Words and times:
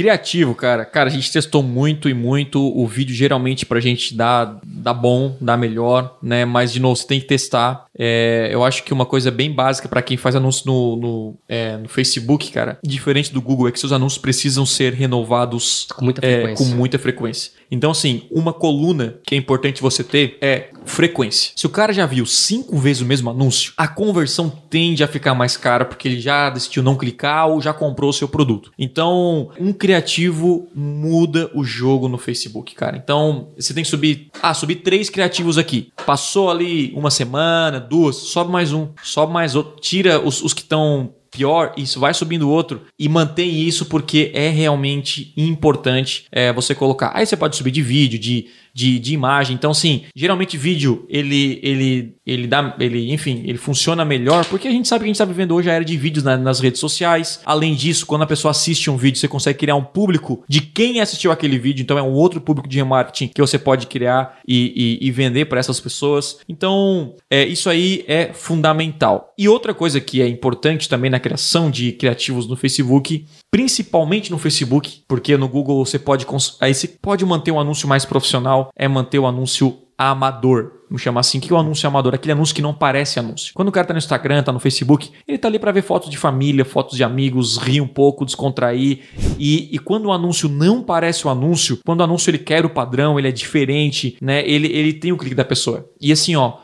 Criativo, 0.00 0.54
cara. 0.54 0.86
Cara, 0.86 1.10
a 1.10 1.12
gente 1.12 1.30
testou 1.30 1.62
muito 1.62 2.08
e 2.08 2.14
muito. 2.14 2.58
O 2.58 2.86
vídeo 2.86 3.14
geralmente 3.14 3.66
pra 3.66 3.80
gente 3.80 4.14
dá, 4.14 4.56
dá 4.64 4.94
bom, 4.94 5.36
dá 5.38 5.58
melhor, 5.58 6.16
né? 6.22 6.46
Mas, 6.46 6.72
de 6.72 6.80
novo, 6.80 6.96
você 6.96 7.06
tem 7.06 7.20
que 7.20 7.26
testar. 7.26 7.84
É, 7.98 8.48
eu 8.50 8.64
acho 8.64 8.82
que 8.82 8.94
uma 8.94 9.04
coisa 9.04 9.30
bem 9.30 9.52
básica 9.52 9.88
para 9.88 10.00
quem 10.00 10.16
faz 10.16 10.34
anúncio 10.34 10.64
no, 10.66 10.96
no, 10.96 11.34
é, 11.46 11.76
no, 11.76 11.86
Facebook, 11.86 12.50
cara, 12.50 12.78
diferente 12.82 13.30
do 13.30 13.42
Google, 13.42 13.68
é 13.68 13.72
que 13.72 13.78
seus 13.78 13.92
anúncios 13.92 14.22
precisam 14.22 14.64
ser 14.64 14.94
renovados 14.94 15.86
com 15.94 16.04
muita 16.06 16.22
frequência. 16.22 16.64
É, 16.64 16.66
com 16.66 16.74
muita 16.74 16.98
frequência. 16.98 17.52
Então, 17.70 17.90
assim, 17.90 18.22
uma 18.30 18.52
coluna 18.52 19.18
que 19.24 19.34
é 19.34 19.38
importante 19.38 19.80
você 19.80 20.02
ter 20.02 20.36
é 20.40 20.70
frequência. 20.84 21.52
Se 21.54 21.66
o 21.66 21.70
cara 21.70 21.92
já 21.92 22.06
viu 22.06 22.26
cinco 22.26 22.76
vezes 22.76 23.02
o 23.02 23.06
mesmo 23.06 23.30
anúncio, 23.30 23.72
a 23.76 23.86
conversão 23.86 24.50
tende 24.50 25.04
a 25.04 25.08
ficar 25.08 25.34
mais 25.34 25.56
cara 25.56 25.84
porque 25.84 26.08
ele 26.08 26.20
já 26.20 26.50
decidiu 26.50 26.82
não 26.82 26.96
clicar 26.96 27.48
ou 27.48 27.60
já 27.60 27.72
comprou 27.72 28.10
o 28.10 28.12
seu 28.12 28.28
produto. 28.28 28.72
Então, 28.78 29.50
um 29.58 29.72
criativo 29.72 30.68
muda 30.74 31.50
o 31.54 31.62
jogo 31.62 32.08
no 32.08 32.18
Facebook, 32.18 32.74
cara. 32.74 32.96
Então, 32.96 33.48
você 33.56 33.72
tem 33.72 33.84
que 33.84 33.90
subir. 33.90 34.30
Ah, 34.42 34.54
subir 34.54 34.76
três 34.76 35.08
criativos 35.08 35.58
aqui. 35.58 35.92
Passou 36.04 36.50
ali 36.50 36.92
uma 36.94 37.10
semana, 37.10 37.78
duas, 37.78 38.16
sobe 38.16 38.50
mais 38.50 38.72
um, 38.72 38.88
sobe 39.02 39.32
mais 39.32 39.54
outro. 39.54 39.80
Tira 39.80 40.20
os, 40.20 40.42
os 40.42 40.52
que 40.52 40.62
estão 40.62 41.14
pior, 41.30 41.72
isso 41.76 42.00
vai 42.00 42.12
subindo 42.12 42.50
outro 42.50 42.82
e 42.98 43.08
mantém 43.08 43.62
isso 43.62 43.86
porque 43.86 44.30
é 44.34 44.48
realmente 44.48 45.32
importante 45.36 46.26
é, 46.32 46.52
você 46.52 46.74
colocar. 46.74 47.12
Aí 47.14 47.24
você 47.24 47.36
pode 47.36 47.56
subir 47.56 47.70
de 47.70 47.82
vídeo, 47.82 48.18
de 48.18 48.48
de, 48.74 48.98
de 48.98 49.14
imagem. 49.14 49.54
Então, 49.54 49.72
sim, 49.74 50.04
geralmente 50.14 50.56
vídeo 50.56 51.06
ele, 51.08 51.58
ele, 51.62 52.14
ele 52.26 52.46
dá, 52.46 52.76
ele, 52.78 53.12
enfim, 53.12 53.42
ele 53.46 53.58
funciona 53.58 54.04
melhor 54.04 54.44
porque 54.44 54.68
a 54.68 54.70
gente 54.70 54.88
sabe 54.88 55.00
que 55.00 55.04
a 55.04 55.08
gente 55.08 55.16
está 55.16 55.24
vivendo 55.24 55.54
hoje 55.54 55.70
a 55.70 55.74
era 55.74 55.84
de 55.84 55.96
vídeos 55.96 56.24
na, 56.24 56.36
nas 56.36 56.60
redes 56.60 56.80
sociais. 56.80 57.40
Além 57.44 57.74
disso, 57.74 58.06
quando 58.06 58.22
a 58.22 58.26
pessoa 58.26 58.50
assiste 58.50 58.90
um 58.90 58.96
vídeo, 58.96 59.18
você 59.18 59.28
consegue 59.28 59.58
criar 59.58 59.76
um 59.76 59.84
público 59.84 60.44
de 60.48 60.60
quem 60.60 61.00
assistiu 61.00 61.32
aquele 61.32 61.58
vídeo. 61.58 61.82
Então, 61.82 61.98
é 61.98 62.02
um 62.02 62.12
outro 62.12 62.40
público 62.40 62.68
de 62.68 62.78
remarketing 62.78 63.28
que 63.28 63.40
você 63.40 63.58
pode 63.58 63.86
criar 63.86 64.38
e, 64.46 64.98
e, 65.00 65.08
e 65.08 65.10
vender 65.10 65.46
para 65.46 65.60
essas 65.60 65.80
pessoas. 65.80 66.38
Então, 66.48 67.14
é, 67.30 67.44
isso 67.44 67.68
aí 67.68 68.04
é 68.06 68.32
fundamental. 68.32 69.32
E 69.38 69.48
outra 69.48 69.74
coisa 69.74 70.00
que 70.00 70.20
é 70.20 70.28
importante 70.28 70.88
também 70.88 71.10
na 71.10 71.20
criação 71.20 71.70
de 71.70 71.92
criativos 71.92 72.46
no 72.46 72.56
Facebook 72.56 73.26
principalmente 73.50 74.30
no 74.30 74.38
Facebook, 74.38 75.02
porque 75.08 75.36
no 75.36 75.48
Google 75.48 75.84
você 75.84 75.98
pode 75.98 76.26
aí 76.60 76.74
você 76.74 76.88
pode 76.88 77.24
manter 77.24 77.50
um 77.50 77.60
anúncio 77.60 77.88
mais 77.88 78.04
profissional, 78.04 78.70
é 78.76 78.86
manter 78.86 79.18
o 79.18 79.26
anúncio 79.26 79.76
amador. 79.98 80.80
Vamos 80.88 81.02
chamar 81.02 81.20
assim, 81.20 81.38
que 81.38 81.52
é 81.52 81.54
o 81.54 81.58
anúncio 81.58 81.86
amador? 81.86 82.14
Aquele 82.14 82.32
anúncio 82.32 82.54
que 82.54 82.62
não 82.62 82.72
parece 82.72 83.20
anúncio. 83.20 83.52
Quando 83.54 83.68
o 83.68 83.72
cara 83.72 83.86
tá 83.86 83.92
no 83.92 83.98
Instagram, 83.98 84.42
tá 84.42 84.50
no 84.50 84.58
Facebook, 84.58 85.10
ele 85.28 85.38
tá 85.38 85.46
ali 85.46 85.58
para 85.58 85.70
ver 85.70 85.82
fotos 85.82 86.08
de 86.08 86.16
família, 86.16 86.64
fotos 86.64 86.96
de 86.96 87.04
amigos, 87.04 87.58
rir 87.58 87.80
um 87.80 87.86
pouco, 87.86 88.24
descontrair. 88.24 89.00
E, 89.38 89.68
e 89.70 89.78
quando 89.78 90.06
o 90.06 90.12
anúncio 90.12 90.48
não 90.48 90.82
parece 90.82 91.26
o 91.26 91.30
anúncio, 91.30 91.78
quando 91.84 92.00
o 92.00 92.02
anúncio 92.02 92.30
ele 92.30 92.38
quer 92.38 92.64
o 92.64 92.70
padrão, 92.70 93.18
ele 93.18 93.28
é 93.28 93.32
diferente, 93.32 94.16
né? 94.20 94.42
Ele, 94.48 94.68
ele 94.68 94.94
tem 94.94 95.12
o 95.12 95.18
clique 95.18 95.34
da 95.34 95.44
pessoa. 95.44 95.88
E 96.00 96.10
assim, 96.10 96.34
ó, 96.34 96.54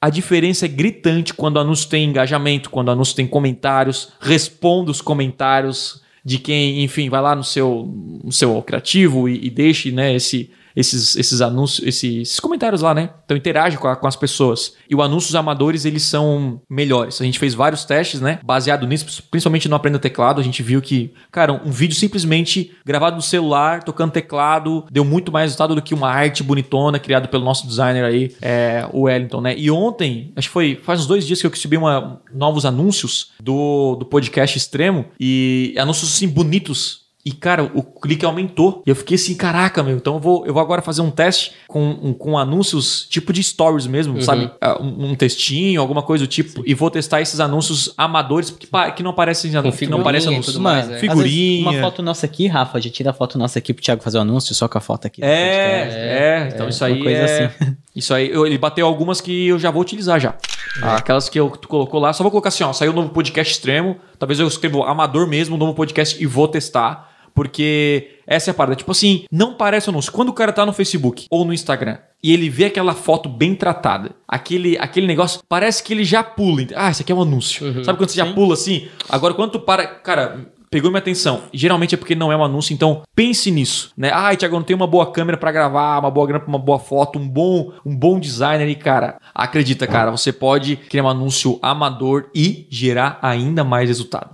a 0.00 0.10
diferença 0.10 0.66
é 0.66 0.68
gritante 0.68 1.32
quando 1.32 1.56
o 1.56 1.60
anúncio 1.60 1.88
tem 1.88 2.04
engajamento, 2.04 2.70
quando 2.70 2.88
o 2.88 2.92
anúncio 2.92 3.16
tem 3.16 3.26
comentários, 3.26 4.12
responda 4.20 4.90
os 4.90 5.00
comentários, 5.00 6.04
de 6.24 6.38
quem, 6.38 6.82
enfim, 6.82 7.10
vai 7.10 7.20
lá 7.20 7.34
no 7.36 7.44
seu, 7.44 7.92
no 8.22 8.32
seu 8.32 8.62
criativo 8.62 9.28
e, 9.28 9.46
e 9.46 9.50
deixe 9.50 9.92
né, 9.92 10.14
esse, 10.14 10.50
esses, 10.74 11.16
esses 11.16 11.40
anúncios, 11.40 11.86
esses, 11.86 12.40
comentários 12.40 12.82
lá, 12.82 12.94
né? 12.94 13.10
Então 13.24 13.36
interage 13.36 13.78
com, 13.78 13.88
a, 13.88 13.96
com, 13.96 14.06
as 14.06 14.16
pessoas. 14.16 14.74
E 14.88 14.94
o 14.94 15.02
anúncios 15.02 15.34
amadores, 15.34 15.84
eles 15.84 16.02
são 16.02 16.60
melhores. 16.68 17.20
A 17.20 17.24
gente 17.24 17.38
fez 17.38 17.54
vários 17.54 17.84
testes, 17.84 18.20
né? 18.20 18.38
Baseado 18.44 18.86
nisso, 18.86 19.22
principalmente 19.30 19.68
no 19.68 19.76
Aprenda 19.76 19.98
Teclado, 19.98 20.40
a 20.40 20.44
gente 20.44 20.62
viu 20.62 20.80
que, 20.82 21.12
cara, 21.30 21.52
um 21.52 21.70
vídeo 21.70 21.96
simplesmente 21.96 22.72
gravado 22.84 23.16
no 23.16 23.22
celular, 23.22 23.82
tocando 23.82 24.12
teclado, 24.12 24.84
deu 24.90 25.04
muito 25.04 25.30
mais 25.30 25.44
resultado 25.44 25.74
do 25.74 25.82
que 25.82 25.94
uma 25.94 26.10
arte 26.10 26.42
bonitona 26.42 26.98
criada 26.98 27.28
pelo 27.28 27.44
nosso 27.44 27.66
designer 27.66 28.04
aí, 28.04 28.34
é, 28.40 28.86
o 28.92 29.02
Wellington, 29.02 29.40
né? 29.40 29.54
E 29.56 29.70
ontem, 29.70 30.32
acho 30.36 30.48
que 30.48 30.52
foi 30.52 30.80
faz 30.82 31.00
uns 31.00 31.06
dois 31.06 31.26
dias 31.26 31.40
que 31.40 31.46
eu 31.46 31.50
recebi 31.50 31.76
uma, 31.76 32.20
novos 32.32 32.64
anúncios 32.64 33.32
do, 33.40 33.96
do 33.96 34.04
podcast 34.04 34.56
Extremo 34.56 35.06
e 35.18 35.74
anúncios 35.78 36.12
assim 36.12 36.28
bonitos 36.28 37.03
e, 37.24 37.32
cara, 37.32 37.64
o 37.64 37.82
clique 37.82 38.24
aumentou. 38.26 38.82
E 38.86 38.90
eu 38.90 38.94
fiquei 38.94 39.14
assim, 39.14 39.34
caraca, 39.34 39.82
meu. 39.82 39.96
Então 39.96 40.14
eu 40.14 40.20
vou, 40.20 40.44
eu 40.46 40.52
vou 40.52 40.62
agora 40.62 40.82
fazer 40.82 41.00
um 41.00 41.10
teste 41.10 41.52
com, 41.66 42.12
com 42.12 42.36
anúncios 42.36 43.06
tipo 43.08 43.32
de 43.32 43.42
stories 43.42 43.86
mesmo, 43.86 44.16
uhum. 44.16 44.20
sabe? 44.20 44.50
Ah, 44.60 44.78
um, 44.78 45.10
um, 45.10 45.14
textinho, 45.14 45.80
alguma 45.80 46.02
coisa 46.02 46.24
do 46.24 46.28
tipo. 46.28 46.60
Sim. 46.60 46.62
E 46.66 46.74
vou 46.74 46.90
testar 46.90 47.22
esses 47.22 47.40
anúncios 47.40 47.94
amadores, 47.96 48.50
que, 48.50 48.66
que 48.94 49.02
não 49.02 49.14
parecem 49.14 49.50
que 49.50 49.86
não 49.86 50.02
parecem 50.02 50.34
anúncios. 50.34 50.58
Mais, 50.58 50.90
é. 50.90 50.98
Figurinha. 50.98 51.70
Uma 51.70 51.80
foto 51.80 52.02
nossa 52.02 52.26
aqui, 52.26 52.46
Rafa, 52.46 52.76
a 52.76 52.80
gente 52.80 52.92
tira 52.92 53.08
a 53.08 53.14
foto 53.14 53.38
nossa 53.38 53.58
aqui 53.58 53.72
pro 53.72 53.82
Thiago 53.82 54.02
fazer 54.02 54.18
o 54.18 54.20
um 54.20 54.24
anúncio 54.24 54.54
só 54.54 54.68
com 54.68 54.76
a 54.76 54.80
foto 54.82 55.06
aqui. 55.06 55.24
É, 55.24 55.28
é, 55.28 56.50
Então 56.52 56.66
é, 56.66 56.68
isso 56.68 56.84
aí 56.84 57.02
coisa 57.02 57.18
é... 57.18 57.44
assim. 57.46 57.76
Isso 57.94 58.12
aí, 58.12 58.28
eu, 58.28 58.44
ele 58.44 58.58
bateu 58.58 58.84
algumas 58.84 59.20
que 59.20 59.46
eu 59.46 59.56
já 59.56 59.70
vou 59.70 59.80
utilizar 59.80 60.18
já. 60.18 60.34
É. 60.82 60.96
Aquelas 60.96 61.28
que 61.28 61.38
eu, 61.38 61.48
tu 61.50 61.68
colocou 61.68 62.00
lá, 62.00 62.12
só 62.12 62.24
vou 62.24 62.30
colocar 62.30 62.48
assim, 62.48 62.64
ó, 62.64 62.72
saiu 62.72 62.90
um 62.90 62.94
novo 62.94 63.10
podcast 63.10 63.54
extremo, 63.54 63.96
talvez 64.18 64.40
eu 64.40 64.48
escrevo 64.48 64.82
amador 64.82 65.28
mesmo, 65.28 65.54
um 65.54 65.58
novo 65.58 65.74
podcast 65.74 66.20
e 66.20 66.26
vou 66.26 66.48
testar. 66.48 67.13
Porque 67.34 68.18
essa 68.26 68.50
é 68.50 68.52
a 68.52 68.54
parada. 68.54 68.76
Tipo 68.76 68.92
assim, 68.92 69.24
não 69.30 69.54
parece 69.54 69.90
anúncio. 69.90 70.12
Quando 70.12 70.28
o 70.28 70.32
cara 70.32 70.52
tá 70.52 70.64
no 70.64 70.72
Facebook 70.72 71.26
ou 71.28 71.44
no 71.44 71.52
Instagram 71.52 71.98
e 72.22 72.32
ele 72.32 72.48
vê 72.48 72.66
aquela 72.66 72.94
foto 72.94 73.28
bem 73.28 73.54
tratada, 73.54 74.12
aquele, 74.26 74.78
aquele 74.78 75.06
negócio, 75.06 75.40
parece 75.48 75.82
que 75.82 75.92
ele 75.92 76.04
já 76.04 76.22
pula. 76.22 76.62
Ah, 76.74 76.90
isso 76.90 77.02
aqui 77.02 77.12
é 77.12 77.14
um 77.14 77.22
anúncio. 77.22 77.66
Uhum. 77.66 77.84
Sabe 77.84 77.98
quando 77.98 78.10
você 78.10 78.20
Sim. 78.20 78.26
já 78.26 78.32
pula 78.32 78.54
assim? 78.54 78.88
Agora, 79.08 79.34
quando 79.34 79.52
tu 79.52 79.60
para. 79.60 79.86
Cara, 79.86 80.52
pegou 80.74 80.90
minha 80.90 80.98
atenção. 80.98 81.42
Geralmente 81.52 81.94
é 81.94 81.98
porque 81.98 82.16
não 82.16 82.32
é 82.32 82.36
um 82.36 82.42
anúncio, 82.42 82.74
então 82.74 83.02
pense 83.14 83.48
nisso, 83.48 83.92
né? 83.96 84.10
Ah, 84.12 84.34
Thiago, 84.34 84.56
não 84.56 84.64
tem 84.64 84.74
uma 84.74 84.88
boa 84.88 85.12
câmera 85.12 85.38
para 85.38 85.52
gravar, 85.52 86.00
uma 86.00 86.10
boa 86.10 86.26
grana 86.26 86.44
uma 86.48 86.58
boa 86.58 86.80
foto, 86.80 87.16
um 87.16 87.28
bom, 87.28 87.70
um 87.86 87.94
bom 87.94 88.18
designer 88.18 88.68
e 88.68 88.74
cara, 88.74 89.20
acredita, 89.32 89.86
cara, 89.86 90.10
você 90.10 90.32
pode 90.32 90.74
criar 90.74 91.04
um 91.04 91.08
anúncio 91.08 91.60
amador 91.62 92.28
e 92.34 92.66
gerar 92.68 93.20
ainda 93.22 93.62
mais 93.62 93.88
resultado. 93.88 94.33